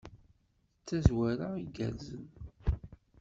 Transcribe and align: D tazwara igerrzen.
D 0.79 0.83
tazwara 0.87 1.47
igerrzen. 1.63 2.25